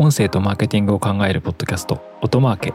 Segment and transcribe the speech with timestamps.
[0.00, 2.74] 音声とマーケティングを考えるポッドキャスト音マーケ。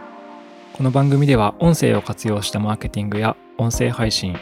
[0.74, 4.36] この番組では音声を活用したマーケティングや音声配信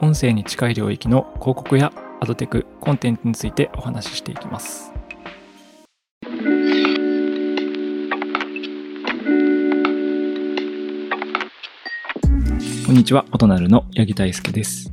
[0.00, 4.92] 音声に近い領域の広告やアドテクコンテンツについてお話ししていきます。
[12.86, 14.92] こんにちは音なるの八木大輔です。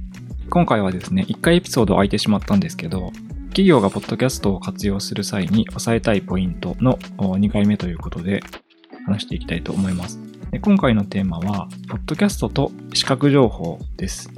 [0.49, 3.11] 今回はですね1回エピソード空いてしまったんですけど
[3.51, 8.41] 企業がポッドキャストを活用する際に押さえたいポイントの2回目ということで
[9.05, 10.17] 話していきたいと思います。
[10.51, 14.31] で今回のテーマは、ポッドキャストと視覚情報です。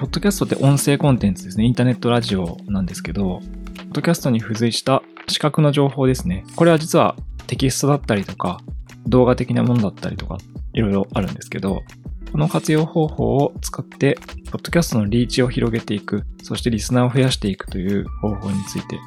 [0.00, 1.66] ポッドキャストって音声コンテンツですね。
[1.66, 6.44] インターネットラジオなんですけど、ポッドキャストに付随した視覚の情報ですね。
[6.56, 7.14] これは実は
[7.46, 8.58] テキストだったりとか、
[9.06, 10.38] 動画的なものだったりとか、
[10.72, 11.84] いろいろあるんですけど、
[12.32, 14.18] この活用方法を使って、
[14.50, 18.98] ポッドキャストのリーチを広げていく、そしてリスナーを増やしていくという方法について、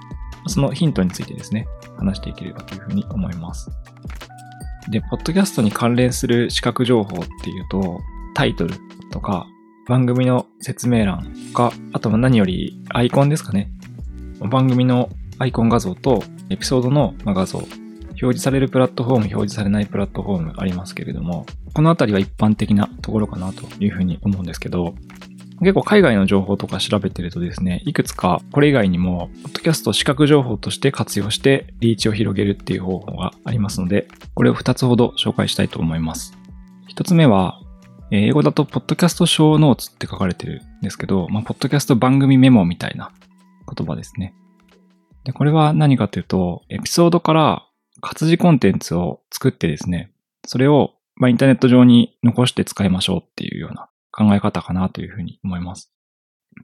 [0.48, 3.70] そのヒントについてですね、話していければというふうに思います。
[4.90, 7.99] で、ポッドキャストに関連する視覚情報っていうと、
[8.34, 8.74] タイトル
[9.12, 9.48] とか、
[9.88, 13.71] 番組の説明欄とか、あとは何よりアイコンですかね。
[14.40, 24.95] 番組のアイコン画像とエピソードの画像、表示されるプラットフォーム、表示されないプラットフォームありますけれども、このあたりは一般的なところかなというふうに思うんですけど、
[25.62, 36.37] 結構海外の情報とか調べてるとですね、いくつかこれ以外にも、ポッドキャスト視覚情報として活用してリーチを広げるっていう方法がありますので、これを2つほど紹介したいと思います。
[36.90, 37.62] 1つ目は、
[38.12, 43.12] 英語だとポッドキャストショーノーツって書かれてるんですけど、まあ、ポッドキャスト番組メモみたいな
[43.75, 44.34] 言葉ですね。
[45.25, 47.67] で、これは何かというと、エピソードから
[48.01, 50.12] 活字コンテンツを作ってですね、
[50.45, 55.91] それを、まあ、インターネット上に残して使いましょうっていうような考え方かなというふうに思います。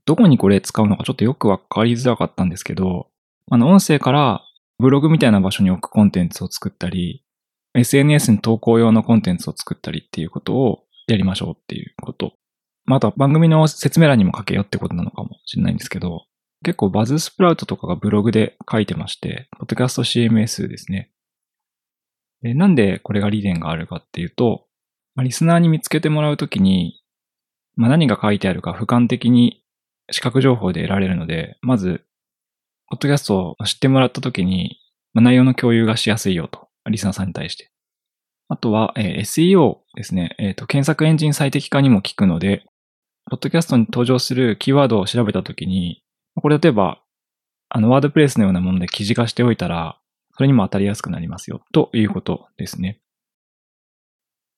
[0.05, 3.09] どこにこれ使うのかちょっとよくわかりづらかったんですけど、
[3.51, 4.41] あの、音声から
[4.79, 7.23] ブログみたいな場所に置くコンテンツを作ったり、
[7.75, 12.33] SNS に投稿用のコンテンツを作ったりっていうことをやりましょうっていうこと。
[12.85, 16.25] まあ、あとは番組の説明欄にも書けよってことなのかもしれないんですけど、
[16.63, 21.11] 結構バズスプラウトとかがブログで書いてまして、ポッドキャスト CMS ですね。
[22.45, 24.67] でなんでこれが理念があるかっていうと、
[25.15, 27.01] まあ、リスナーに見つけてもらうときに、
[27.75, 29.63] まあ、何が書いてあるか俯瞰的に
[30.11, 32.05] 視覚情報で得られるので、まず、
[32.87, 34.77] ポッドキャストを知ってもらったときに、
[35.13, 37.71] まあ、内容の共有がしやすいよと、リスナーさんに対して。
[38.47, 40.35] あとは、えー、SEO ですね。
[40.37, 42.63] え、ー、と、検索エンジン最適化にも効くので、
[43.31, 46.03] ポッドキャストに登場するキーワードを調べたときに、
[46.35, 47.01] これ例えば、
[47.69, 49.99] あの、ワードプレイスのようなもので記事化しておいたら、
[50.35, 52.99] それにも当たりやすくなりますよ、ということですね。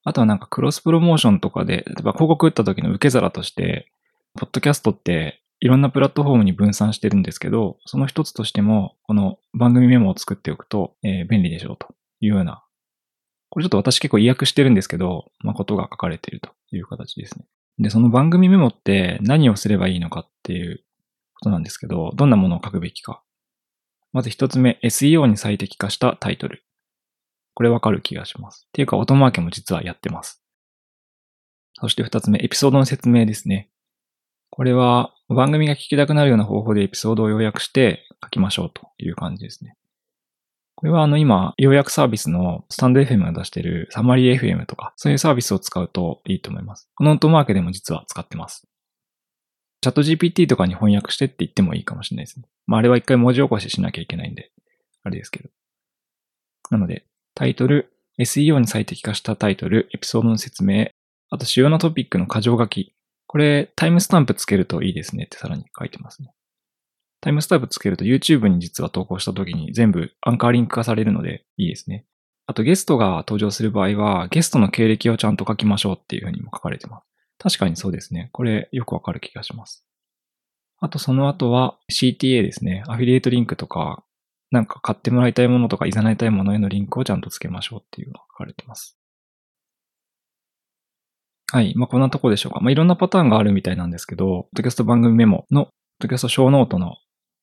[0.03, 3.91] あとはなんかクロスプロモーションとかで、例えば広告打った時の受け皿として、
[4.39, 12.63] ポッドキャストっていろんなプラットフォームに分散してるんですけど、その一つとしても、この番組メモを作っておくと、えー、便利でしょうというような、
[13.49, 17.45] これちょっと私結構意訳してるんですけど、まあ、ことが書かれているという形ですね。
[17.79, 20.83] で、その番組メモって何をすればいいのかっていう
[21.35, 23.21] ことなんですけど、どんなものを書くべきか
[24.17, 26.63] まず一つ目、SEO に最適化したタイトル。
[27.53, 28.65] これわかる気がします。
[28.67, 30.41] っていうか、オトマーケも実はやってます。
[31.75, 33.69] そして二つ目、エピソードの説明ですね。
[34.49, 39.77] これは番組が聞きたくなるような方法でエピソードを要約して書きましょうという感じですね。
[40.73, 46.89] これはあの今、要約サービスのスタンド FM が出してるサマリー FM とか、そういうサービスを使うといいと思います。
[46.95, 48.67] このオートマーケでも実は使ってます。
[49.87, 52.45] チャット GPT とかに翻訳してって言ってもいいかもしれないですね。
[52.65, 54.51] まあ、あれは一回文字起こししなきゃいけないんで、
[55.03, 55.49] あれですけど。
[56.71, 57.05] なので、
[57.35, 60.89] タイトル、SEO に最適化したタイトル、エピソードの説明、
[61.29, 62.93] あと主要なトピックの箇条書き。
[63.27, 66.33] これ、タイムスタンプつけるといいですねってさらに書いてますね。
[67.21, 72.05] タイムスタンプつけると YouTube に実は投稿した時に全部アンカーリンク化されるのでいいですね。
[72.45, 77.07] あとゲストが登場する場合は、ゲストの経歴をちゃんと書きましょうっていうふうにも書かれてます。
[77.39, 78.29] 確かにそうですね。
[78.33, 79.85] これよくわかる気がします。
[80.79, 82.83] あとその後は CTA ですね。
[82.87, 84.03] アフィリエイトリンクとか、
[84.51, 88.97] なんか買ってもらいたいものとか、いざないたいものへのリンクをちゃんとつけましょうっていうのが書かれてます。
[91.51, 91.73] はい。
[91.75, 92.59] まあ、こんなとこでしょうか。
[92.59, 96.95] まあ、いろんなパターンがあるみたいなんですけど、ポッドキャスト番組メモの、ポッドキャストショーノートの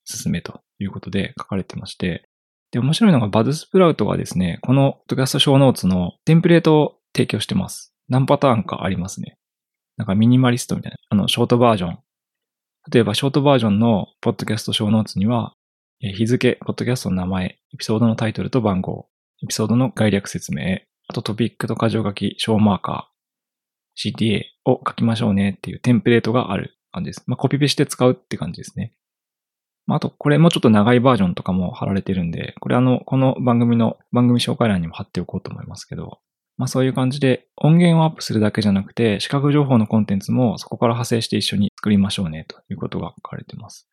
[0.05, 2.29] ススメということで書かれてまして、
[2.71, 7.95] で、面白いのがバズスプラウトがですね、このポッドキャストショーノーツのテンプレートを提供してます。
[8.09, 9.39] 何パターンかありますね。
[9.97, 11.99] なんかミニマリストみたいな、あの、ショートバージョン。
[12.91, 15.55] 例えば、ショートバージョンのポッドキャスト小ノーツには、
[16.01, 19.09] 日付、ポッドキャストの名前、エピソードのタイトルと番号、
[19.43, 27.25] エピソードの概略説明、あとトピックと箇条書き、小マーカー、CTA を書きましょうねっていうテンプレートがある感じです。
[27.27, 28.93] まあ、コピペして使うって感じですね。
[29.87, 36.19] まあ、あと、これもちょっと長いバージョンとかも貼られてるんで、これあの、この番組の番組紹介欄にも貼っておこうと思いますけど、
[36.57, 43.89] まあそういう感じで音源をアップするだけじゃなくて、視覚情報のコンテンツもそこから派生して一緒に作りましょうねということが書かれてます。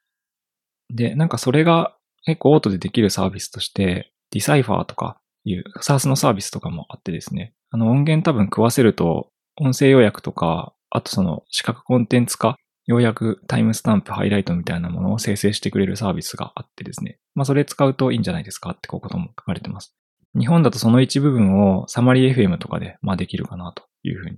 [0.94, 9.30] で、なんかそれが結構オートでできるサービスとして、ディサイファーとかいう SaaS のサービスとかもあってですね、あの音源多分食わせると
[9.60, 17.19] 音声要約とか、あとその視覚コンテンツ化要約タイムスタンプ、ハイライトみたいなものを生成してくれるサービスがあってですね。
[17.36, 19.96] まあそれ使うといいんじゃないですかってこことも書かれてます。
[20.38, 24.38] 日本だとその一部分をサマリー FM とかでまあできるかなというふうに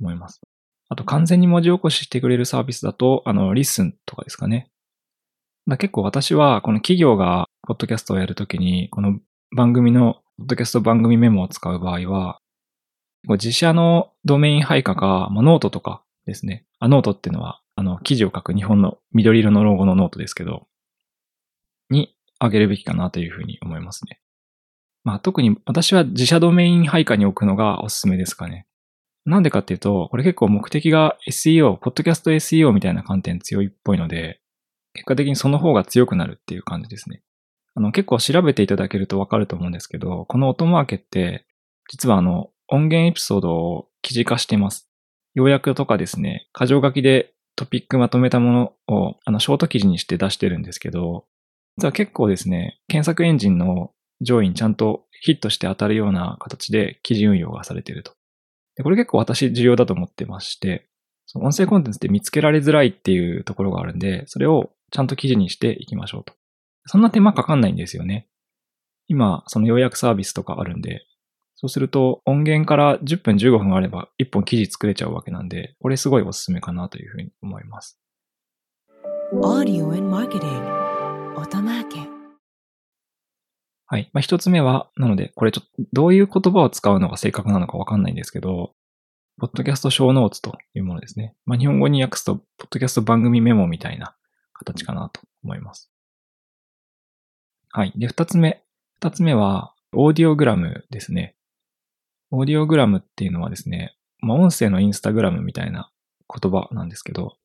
[0.00, 0.40] 思います。
[0.88, 4.70] あと完全に文字起こししてくれるサービスだと、あの、 LISTEN とかですかね。
[5.66, 9.18] だ結構私はこの企業がポッドキャストをやるときに、この
[9.54, 12.38] 番組の、ポッドキャスト番組メモを使う場合は、
[13.28, 16.64] 自社のドメイン配下か、まあ、ノートとかですね。
[16.78, 20.66] あ、ノートっていうのはあの、記事を書く日本の緑色のロゴのノートですけど、
[21.90, 24.20] にあげるべきかなというふうに思いますね。
[25.08, 28.66] まあ、特に私は自社ドメイン配下に置くのがおすすめですかね。
[29.24, 34.42] なんでかっていうと、これ結構目的が SEO、ポッドキャスト SEO みたいな観点強いっぽいので、
[34.92, 37.22] 結果的にその方が強くなるっていう感じですね。
[37.74, 41.46] あの、結構調べていただけるとわかると思うんですけど、この音マーケって、
[41.88, 44.90] 実はあの、音源エピソードを記事化してます。
[45.32, 51.24] 要約とかですね、箇条書きでトピックまとめたものを、あの、ショート記事にして出してるんですけど、
[51.78, 58.12] 実は結構ですね、検索エンジンの上位にちゃんとヒットして当たるような形で記事運用がされていると。
[58.76, 60.88] でこれ結構私重要だと思ってまして、
[61.26, 66.32] その音声コンテンツって見つけられづらいっていうところがあるんで、それをちゃんと記事にしていきましょうと。
[66.86, 68.28] そんな手間かかんないんですよね。
[69.08, 71.04] 今、その要約サービスとかあるんで、
[71.56, 77.98] そうすると音源から10分15分あれば1本記事作れちゃうわけなんで、これすごいおすすめかなというふうに思います。
[83.90, 84.10] はい。
[84.12, 88.74] まあ、一つ目は、なので、これちょっとどういう言葉を使うのが正確なのかわかんないんですけど、
[89.40, 91.34] ポッドキャスト小ノーツというものですね。
[91.46, 94.14] まあ、日本語に訳すと、ポッドキャスト番組メモみたいな
[94.52, 95.90] 形かなと思います。
[97.70, 97.92] はい。
[97.96, 98.62] で、二つ目。
[99.00, 101.36] 二つ目は、オーディオグラムですね。
[102.30, 105.90] オーディオグラムっていうのはですね、まあ、音声のインスタグラムみたいな
[106.28, 107.36] 言葉なんですけど、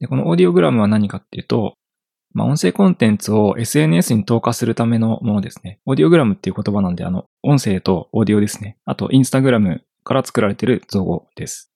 [0.00, 1.76] でこのオーディオグラムは何かっていうと、
[2.36, 5.80] まあ、音声コンテンツを SNS に投下するためのものですね。
[5.86, 8.76] オーディオグラムっていう言葉なんで、あの、音声とオーディオですね。
[8.84, 11.72] あと、インスタグラムから作られてる造語です。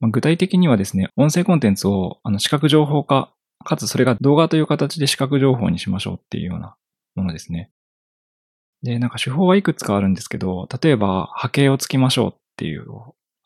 [0.00, 6.74] まあ、具体的にはですね、音声コンテンツをあの視覚情報化、かつそれが動画という形で視覚情報にしましょうっていうような
[7.14, 7.70] ものですね。
[8.82, 12.86] で、なんか手法はいくつかあるんですけど、例えば波形をつきましょうっていう、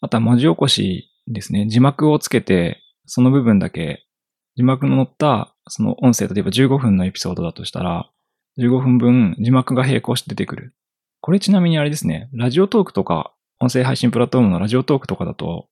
[0.00, 4.06] あとは文字起こしですね、字幕をつけて、その部分だけ
[4.54, 8.10] 字幕の載ったその音声、例えば15分のエピソードだとしたら、
[8.58, 10.74] 15分分字幕が並行して出てくる。
[11.20, 15.68] これちなみにあれですね、ラジオトークとか、音声配信プラットフォームのラジオトークとかだと、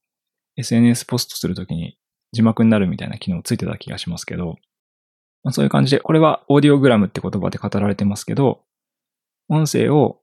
[0.56, 1.98] SNS ポストするときに
[2.32, 4.56] 字幕になるみたいな機能ついてた気がしますけど、
[5.42, 8.62] まあ、そういう感じで、これはオーディオグラムって言葉で語られてますけど、
[9.48, 10.20] 音声を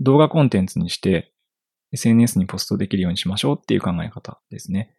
[0.00, 1.32] 動画コンテンツにして
[1.92, 4.96] SNS にポストできるようにしましょうっていう考え方ですね。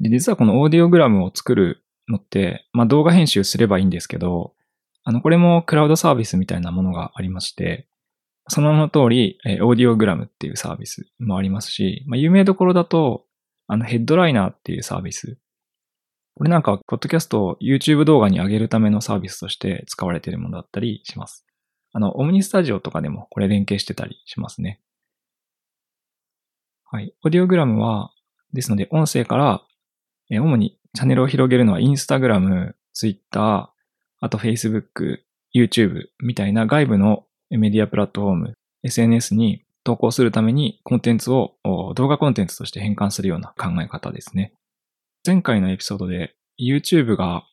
[0.00, 4.54] で、実はこのオーディオグラムを作るのって、まあ動画編集すればいいんですけど、
[5.04, 7.88] あの、これもクラウドサービスみたいなものがありまして、
[8.48, 13.24] その名の通り、えオーディオグラムっていうサービスもありますし、まあ有名どころだと、
[13.66, 15.38] あのヘッドライナーっていうサービス。
[16.36, 21.46] これなんか、ポッドキャストを YouTube 動画に上げるためのサービスとして使われているものだったりします。
[21.92, 24.80] あの、オムニスタジオとかでもこれ連携してたりしますね。
[26.90, 27.14] はい。
[27.24, 28.12] オーディオグラムは、
[28.52, 29.62] ですので、音声から、
[30.30, 33.66] え主にチャンネルを広げるのはインスタグラム、ツイッター、
[34.20, 35.18] あと Facebook、
[35.54, 41.56] YouTube みたいな外部のメディアプラットフォーム、SNS に投稿するためにコンテンツを
[41.94, 44.54] 動画コンテンツとして変換するような考え方ですね。
[45.26, 47.44] 前回のエピソードで YouTube が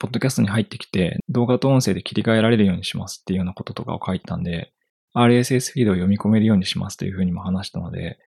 [0.00, 4.72] ポッドキャストに入ってきて、動画と音声で切り替えられるようにしますっていうようなこととかを書いたんで、
[5.14, 8.18] RSS フィードを読み込めるようにしますというふうにも話したので、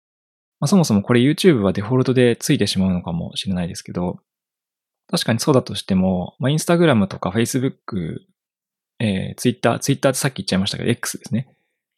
[0.58, 4.20] まあ、そもそもこれ YouTube はデフォルトでついてしまうのかもしれないですけど、
[5.10, 8.18] 確かにそうだとしても、まあ、Instagram とか Facebook、
[9.00, 11.48] えー、Twitter、Twitter ってさっき言っちゃいましたけど、X ですね。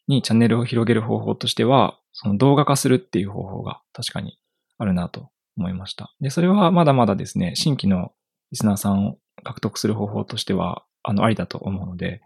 [0.09, 4.39] にチャンネルを広げる方法としては、その動画化するっていう方法が確かに
[4.79, 6.15] あるなと思いました。
[6.21, 8.13] で、それはまだまだですね、新規の
[8.51, 12.23] リスナーさんを獲得する方法としては、あの、ありだと思うので、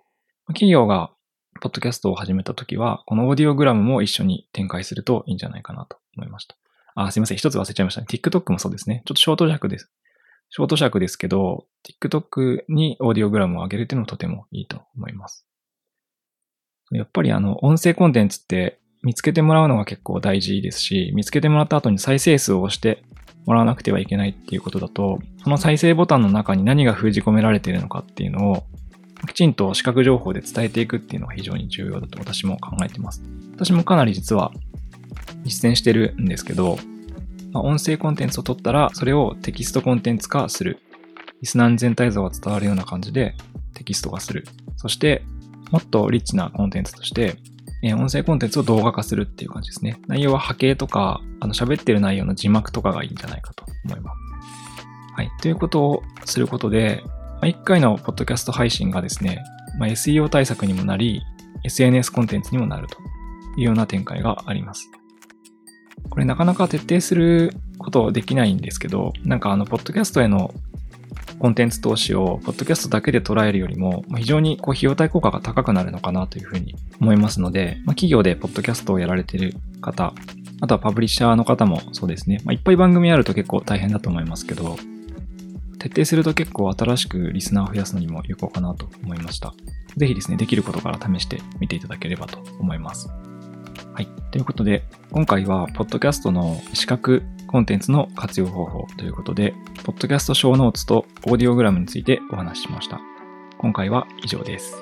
[0.48, 1.10] 企業が
[1.60, 6.56] ポッドキャストを始めたときは、このオーディオグラムも一緒に展開するといいんじゃないかなと思いました。
[6.94, 7.38] あ、すいません。
[7.38, 8.06] 一つ忘れちゃいましたね。
[8.08, 9.02] TikTok もそうですね。
[9.06, 9.90] ちょっとショート尺です。
[10.50, 11.66] ショート尺ですけど、
[12.00, 15.46] TikTok にオーディオグラムを上げるっていうのもとてもいいと思います。
[16.92, 23.02] やっぱりあの、音声コンテンツって見つけてもらうのが結構大事ですし、見つけてもらった後に再生数を押して
[23.44, 28.64] もらわなくてはいけないっていうことだと、その再生ボタンの中に何が封じ込められているのかっていうのを、
[29.28, 33.22] きちんと視覚情報で伝えていくっていうのが非常に重要だと私も考えてます。
[33.54, 34.52] 私もかなり実は
[35.44, 36.78] 実践してるんですけど、
[37.52, 40.80] まあ、音声コンテンツを取ったら、それをテキストコンテンツ化する。
[41.40, 43.34] リスナー全体像が伝わるような感じで
[43.74, 44.46] テキスト化する。
[44.76, 45.22] そして、
[45.70, 47.36] もっとリッチなコンテンツとして、
[47.82, 50.00] え音声コンテンツを動画化するっていう感じですね。
[50.06, 54.16] 内容は波形とか、あの喋ってる内容の字幕とかがいいんじゃないかと思います。
[55.14, 55.30] はい。
[55.40, 59.42] ということをすることで、まあ、1回のポッドキャスト配信がですね、
[59.78, 61.22] まあ、SEO 対策にもなり、
[61.64, 62.98] SNS コンテンツにもなると
[63.58, 64.90] いうような展開があります。
[66.10, 70.54] これなかなか徹底することできないんですけど、なんかあの、ポッドキャストへの
[71.38, 80.14] コンテンツ投資を、ポッドキャストだけで捉えるよりも、非常にこう費用対効果が高くなるのかなというふうに思いますので、まあ、企業でポッドキャストをやられてる方、
[80.60, 82.40] あとはパブリッシャーの方もそうですね。
[82.44, 84.78] まあ、いっぱい番組あると結構大変だと思いますけど、
[85.78, 89.54] 徹底すると結構新しくリスナーを増やすのにも有効かなと思いました。
[89.96, 93.08] ぜひですね、できることから試してみていただければと思います。
[93.96, 94.08] はい。
[94.30, 103.00] ということで、今回は、ポッドキャストの視覚コンテンツの活用方法ということで、ポッドキャストショーノーツとオーディオグラムについてお話ししました。
[103.56, 104.76] 今回は以上です。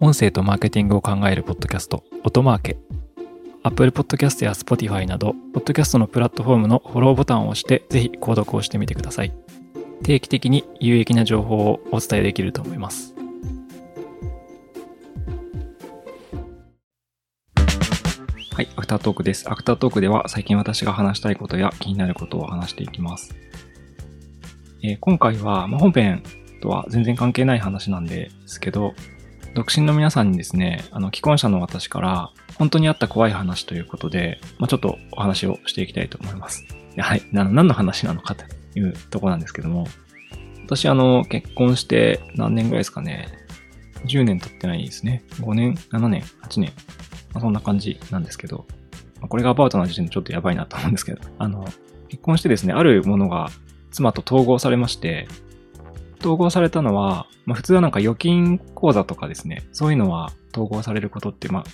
[0.00, 2.91] 音声とマーケティングを考えるポッドキャスト、音マーケ。
[3.64, 9.32] Apple Podcast や Spotify など、ポッドキャストのプラットフォームのフォローボタンを押して、ぜひ購読をしてみてください。
[10.02, 13.14] 定期的に有益な情報をお伝えできると思います。
[18.52, 19.48] はい、アフタートークです。
[19.48, 23.32] アフタートークでは最近私が話したいことや気になることを話していきます。
[24.82, 26.24] えー、今回は、まあ、本編
[26.60, 28.94] とは全然関係ない話なんですけど、
[29.54, 36.64] 独身の皆さんにですね、あの、既婚者の私から、本当にあった怖い話ということで、まあ、ちょっとお話をしていきたいと思います。
[36.96, 37.22] はい。
[37.32, 38.44] な何の話なのかと
[38.78, 39.86] いうとこなんですけども、
[40.64, 43.28] 私、あの、結婚して何年ぐらいですかね。
[44.06, 45.22] 10年経ってないですね。
[45.40, 46.72] 5年、7年、8年？
[47.34, 48.66] まあ、そんな感じなんですけど、
[49.20, 51.64] まあ、これがアパートの時点でちょっとやばいなと思うんですけど、あの、
[52.08, 53.50] 結婚してですね、あるものが
[53.90, 55.28] 妻と統合されまして、
[56.22, 61.64] 統合されたのは、まあ、普通はなんか預金口座とかですね、そういうのは統合されることって、まあ、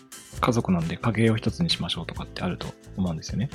[0.41, 3.51] 家族なんで家計を一つにしましょうとかってあると思うんですよね。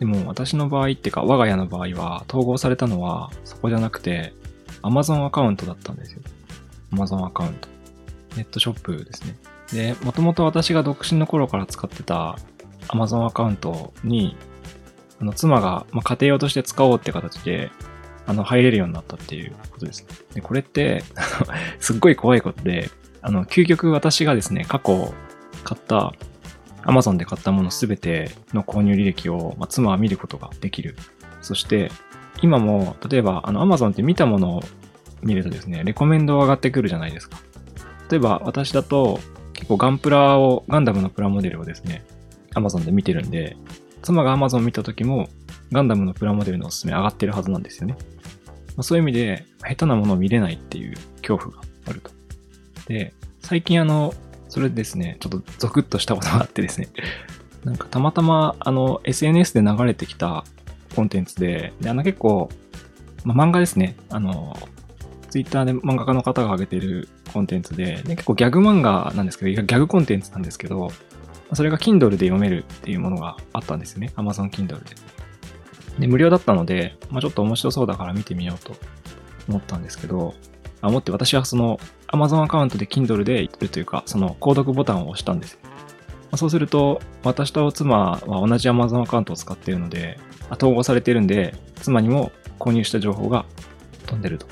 [0.00, 4.34] でも私の場合ってか、我が家の場合は統合されたのはそこじゃなくて、
[4.82, 6.20] Amazon アカウントだったんですよ。
[6.92, 7.68] Amazon アカウント。
[8.36, 9.36] ネットショップですね。
[9.72, 12.38] で、もともと私が独身の頃から使ってた
[12.88, 14.36] Amazon アカウントに、
[15.20, 17.70] あの、妻が、まあ、家庭用として使おうって形で、
[18.28, 20.06] あの、入れるようになったっていうことです。
[20.34, 21.02] で、これって、
[21.80, 22.90] すっごい怖いことで、
[23.22, 25.14] あの、究極私がですね、過去
[25.64, 26.12] 買った、
[26.82, 30.94] Amazon で買ったものすべての購入履歴を、まあ、妻は見ることができる。
[31.40, 31.90] そして、
[32.42, 34.62] 今も、例えば、あの、Amazon って見たものを
[35.22, 37.38] 見るとですね、レコメンド上がってくるじゃないですか。
[38.10, 39.20] 例えば、私だと、
[39.54, 42.04] 結構ガンプラを、ガンダムのプラモデルをですね、
[42.54, 43.56] Amazon で見てるんで、
[44.02, 45.28] 妻が Amazon 見た時も、
[45.72, 47.96] ガンダムのプラモデルのおすすめ上がってるはずなんですよね。
[48.78, 52.12] まあ、そういう意味で、下手なものを見れないっていう恐怖があると。
[52.86, 54.14] で、最近あの、
[54.48, 56.86] それですね、ちょっとゾクッとしたことがあってですね、
[57.64, 60.44] なんかたまたまあの SNS で流れてきた
[60.94, 62.50] コンテンツで、で、あの結構、
[63.24, 64.56] まあ、漫画ですね、あの、
[65.28, 70.92] ツイッターで漫画家の方が上げてるコンテンツで、で結構ギャグ漫画なんですけど、ギャグコンテンツなんですけど、
[71.52, 74.12] それが Kindle で読めるっていうものがあったんですよね。
[74.14, 74.94] Amazon Kindle で。
[75.98, 78.74] で、無料だったので、まあ、ちょっと面白そうだから見てみようと
[79.48, 80.34] 思ったんですけど、
[80.80, 90.18] あ、思って私はその Amazon アカウントで Kindle で行るというか、その購読ボタンを押したんですまあ、そうすると、私と妻は同じ Amazon アカウントを使っているので、
[90.52, 93.46] 統合されているんで、妻にも購入した情報が
[94.06, 94.46] 飛んでると。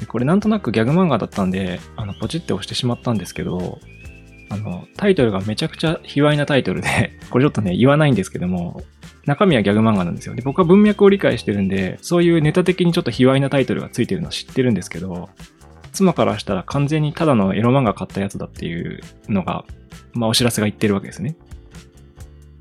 [0.00, 3.78] でこれなんとなくギャグ漫画だったんで、あの、ポチって押してしまったんですけど、
[4.50, 8.82] あの、タイトルがめちゃくちゃ卑猥なタイトルで、これちょっとね、言わないんですけども、
[9.26, 10.34] 中身はギャグ漫画なんですよ。
[10.34, 15.30] で、僕は文脈を理解してるんで、そういうネタ的にちょっと卑猥なタイトルがついてるのは知ってるんですけど、
[15.92, 19.64] 妻からしたら完全にただのエロ漫画買ったやつだっていうのが、
[20.12, 21.36] まあお知らせが言ってるわけですね。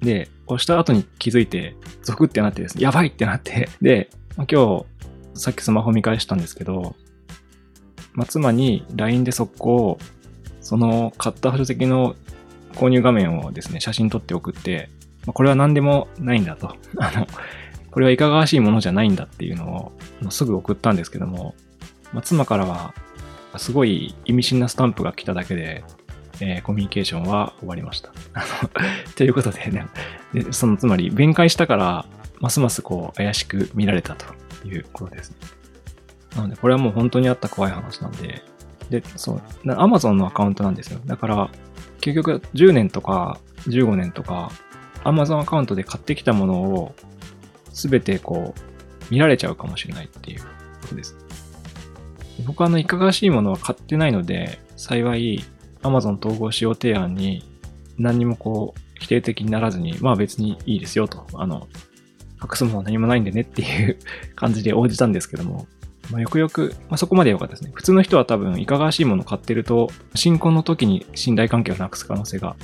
[0.01, 4.85] で、押した後に気づいて、ゾクってなってですね、やばいってなって、で、今日、
[5.35, 6.95] さっきスマホ見返したんですけど、
[8.13, 9.97] まあ、妻に LINE で速攻、
[10.61, 12.15] その買った書籍の
[12.73, 14.89] 購入画面をですね、写真撮って送って、
[15.27, 16.75] これは何でもないんだと。
[16.97, 17.27] あの、
[17.91, 19.91] これはいかがわしいものじゃないんだっていうの
[20.25, 21.55] をすぐ送ったんですけども、
[22.11, 22.93] まあ、妻からは、
[23.57, 25.83] すごい意味深なスタンプが来ただけで、
[26.39, 28.11] えー、コミュニケーションは終わりました。
[29.15, 29.87] ということでね、
[30.33, 32.05] でそのつまり弁解したから、
[32.39, 34.25] ますますこう怪しく見られたと
[34.67, 35.37] いうことですね。
[36.35, 38.43] なので、これはもう本当にあった怖い話なんで、
[38.89, 40.99] で、そう、Amazon のアカウントなんですよ。
[41.05, 41.49] だから、
[42.01, 44.51] 結局10年とか15年とか、
[45.03, 46.95] Amazon アカウントで買ってきたものを
[47.73, 48.61] 全てこう、
[49.09, 50.41] 見られちゃうかもしれないっていう
[50.81, 51.15] ことです。
[52.45, 55.43] 僕はあの、いかがわしいものは買ってないので、幸い
[55.81, 57.43] Amazon 統合使用提案に
[57.97, 61.27] 何にもこう、否定的にならずに、まあ別にいいですよと。
[61.33, 61.67] あの、
[62.41, 63.97] 隠すものは何もないんでねっていう
[64.35, 65.67] 感じで応じたんですけども、
[66.11, 67.71] まあ、よくよく、まあ、そこまで良かったですね。
[67.73, 72.55] 普通の人は多分、いかがわしいものを買ってると、新婚の時に信頼関係をなくす可能性が、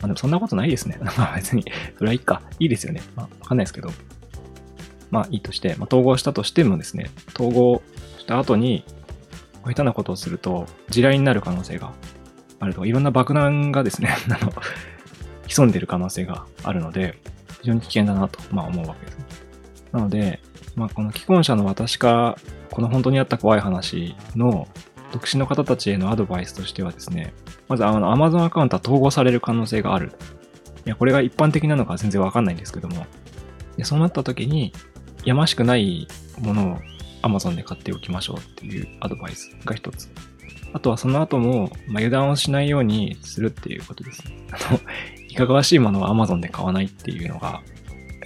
[0.00, 0.98] まあ、でもそんなことないですね。
[1.16, 1.64] まあ別に、
[1.96, 2.42] それはいいか。
[2.58, 3.02] いいですよね。
[3.14, 3.90] まあわかんないですけど。
[5.10, 7.82] まあいいとして、まあ統合したとしてもですね、統合
[8.18, 8.84] した後に、
[9.64, 11.92] 下手なことをすると、地雷になる可能性が
[12.60, 14.52] あるとか、いろんな爆弾がですね、 あの、
[15.46, 17.18] 潜んでる可能性があるので、
[17.60, 19.24] 非常に危険だなと、まあ思うわけですね。
[19.92, 20.40] なので、
[20.74, 22.36] まあこの既婚者の私から
[22.70, 24.68] この本当にあった怖い話の
[25.12, 27.32] 独身の方たちへのアドバイスとしてはですね、
[27.68, 30.12] まずあの Amazon アカウントは統合される可能性がある。
[30.84, 33.06] いや、これが一般的なのか全然わかんないんですけども、
[33.76, 34.72] でそうなった時に、
[35.24, 36.06] やましくない
[36.38, 36.78] ものを
[37.22, 40.08] Amazon で買っておきましょうっていうアドバイスが一つ。
[40.72, 44.46] あとはその後も、まあ、油断をしないようにするっていうことですね。
[44.52, 44.80] あの、
[45.28, 47.62] いかがわしいものは Amazon で買わないっていうのが、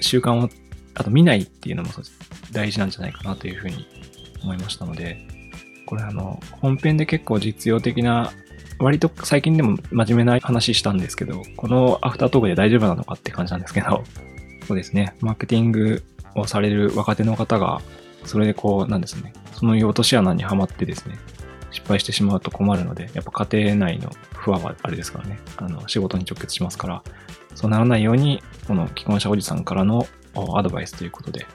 [0.01, 0.49] 習慣を、
[0.95, 1.91] あと見ないっていうのも
[2.53, 3.87] 大事なんじゃないかなというふうに
[4.43, 5.27] 思いましたので、
[5.91, 8.31] これあの、本編で結構実用的な、
[8.79, 14.05] 割と最近でも真面目な話したんですけど、このアフタートークで大丈夫なのかって感じなんですけど、
[14.69, 16.05] そうですね、マーケティング
[16.37, 17.83] をされる若手の方が、
[18.25, 21.19] それでこう、なんですね、その落とし穴にはまってですね、
[21.73, 27.03] 失敗してしまうと困るので、やっぱ家庭内の不安はあれですからね、あの、仕事に直結しますから、
[27.57, 30.07] そうならないように、この既婚者おじさんからの
[30.55, 31.49] アドバイスということで、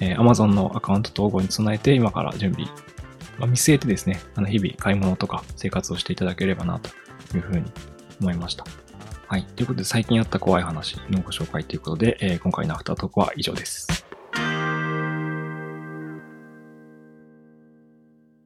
[0.00, 2.68] えー、Amazon のアカウント統合に備えて今から準備、
[3.38, 7.64] まあ、見据えてですね、あの日々買い物とか生活をしていただければなというふうに
[8.20, 8.64] 思いました。
[9.28, 9.44] はい。
[9.44, 14.06] ということで最近あった怖い話のご紹介ということで、えー、今回のアフタートークは以上です。